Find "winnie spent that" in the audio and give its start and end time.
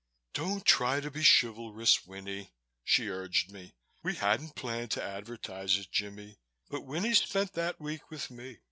6.87-7.79